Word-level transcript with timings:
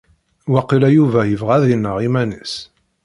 Waqila 0.51 0.89
Yuba 0.97 1.19
ibɣa 1.33 1.53
ad 1.57 1.65
ineɣ 1.75 1.97
iman-is. 2.07 2.53